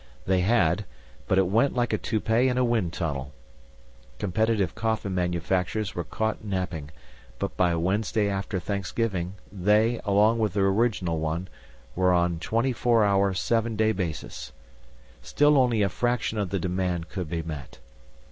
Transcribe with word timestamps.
They 0.25 0.39
had, 0.39 0.85
but 1.27 1.37
it 1.37 1.45
went 1.45 1.75
like 1.75 1.93
a 1.93 1.97
toupee 1.99 2.49
in 2.49 2.57
a 2.57 2.63
wind 2.65 2.91
tunnel. 2.91 3.33
Competitive 4.17 4.73
coffin 4.73 5.13
manufacturers 5.13 5.93
were 5.93 6.03
caught 6.03 6.43
napping, 6.43 6.89
but 7.37 7.55
by 7.55 7.75
Wednesday 7.75 8.27
after 8.27 8.59
Thanksgiving 8.59 9.35
they, 9.51 10.01
along 10.03 10.39
with 10.39 10.53
the 10.53 10.61
original 10.61 11.19
one, 11.19 11.49
were 11.95 12.11
on 12.13 12.37
a 12.37 12.39
twenty 12.39 12.73
four 12.73 13.03
hour, 13.05 13.35
seven 13.35 13.75
day 13.75 13.91
basis. 13.91 14.53
Still 15.21 15.55
only 15.55 15.83
a 15.83 15.89
fraction 15.89 16.39
of 16.39 16.49
the 16.49 16.57
demand 16.57 17.09
could 17.09 17.29
be 17.29 17.43
met. 17.43 17.77